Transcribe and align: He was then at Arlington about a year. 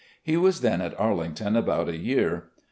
He 0.23 0.35
was 0.35 0.61
then 0.61 0.81
at 0.81 0.99
Arlington 0.99 1.55
about 1.55 1.87
a 1.87 1.95
year. 1.95 2.45